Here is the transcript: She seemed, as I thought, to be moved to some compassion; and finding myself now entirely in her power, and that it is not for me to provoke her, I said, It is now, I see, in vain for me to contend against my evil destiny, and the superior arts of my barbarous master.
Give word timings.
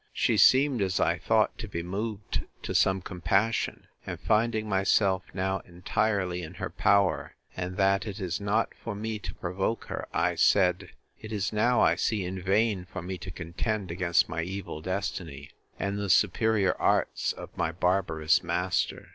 She 0.13 0.35
seemed, 0.35 0.81
as 0.81 0.99
I 0.99 1.19
thought, 1.19 1.55
to 1.59 1.67
be 1.67 1.83
moved 1.83 2.45
to 2.63 2.73
some 2.73 3.03
compassion; 3.03 3.85
and 4.03 4.19
finding 4.19 4.67
myself 4.67 5.21
now 5.31 5.59
entirely 5.59 6.41
in 6.41 6.55
her 6.55 6.71
power, 6.71 7.35
and 7.55 7.77
that 7.77 8.07
it 8.07 8.19
is 8.19 8.41
not 8.41 8.73
for 8.73 8.95
me 8.95 9.19
to 9.19 9.35
provoke 9.35 9.85
her, 9.89 10.07
I 10.11 10.33
said, 10.33 10.89
It 11.19 11.31
is 11.31 11.53
now, 11.53 11.81
I 11.81 11.93
see, 11.97 12.25
in 12.25 12.41
vain 12.41 12.87
for 12.91 13.03
me 13.03 13.19
to 13.19 13.29
contend 13.29 13.91
against 13.91 14.27
my 14.27 14.41
evil 14.41 14.81
destiny, 14.81 15.51
and 15.77 15.99
the 15.99 16.09
superior 16.09 16.75
arts 16.79 17.31
of 17.33 17.55
my 17.55 17.71
barbarous 17.71 18.41
master. 18.41 19.09